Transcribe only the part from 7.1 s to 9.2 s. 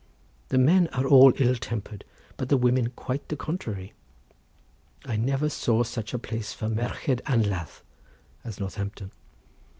anladd as Northampton.